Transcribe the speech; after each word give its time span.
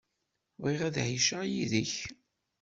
Bɣiɣ 0.61 0.81
ad 0.87 0.97
ɛiceɣ 1.05 1.41
yid-k. 1.51 1.93